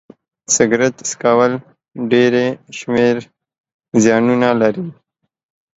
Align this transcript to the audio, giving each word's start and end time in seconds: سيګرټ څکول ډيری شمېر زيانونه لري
سيګرټ 0.55 0.95
څکول 1.09 1.51
ډيری 2.11 2.47
شمېر 2.77 3.15
زيانونه 4.03 4.49
لري 4.61 4.85